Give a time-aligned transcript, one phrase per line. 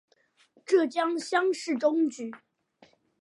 [0.65, 2.31] 浙江乡试中举。